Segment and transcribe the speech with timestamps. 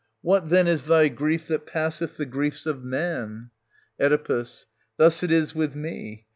[0.23, 3.51] What, then, is thy grief that passeth the griefs of man
[3.99, 4.45] t Oe.
[4.97, 6.25] Thus it is with me.